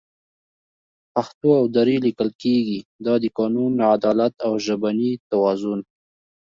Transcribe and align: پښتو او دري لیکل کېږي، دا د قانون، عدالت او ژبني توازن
پښتو 1.13 1.49
او 1.59 1.65
دري 1.77 1.97
لیکل 2.05 2.29
کېږي، 2.41 2.79
دا 3.05 3.13
د 3.23 3.25
قانون، 3.37 3.73
عدالت 3.95 4.33
او 4.47 4.53
ژبني 4.65 5.11
توازن 5.31 5.79